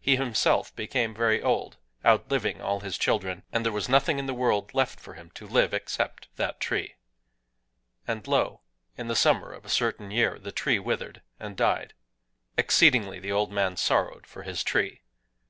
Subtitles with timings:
[0.00, 4.74] He himself became very old,—outliving all his children; and there was nothing in the world
[4.74, 6.96] left for him to love except that tree.
[8.06, 8.60] And lo!
[8.98, 11.94] in the summer of a certain year, the tree withered and died!
[12.58, 15.00] Exceedingly the old man sorrowed for his tree.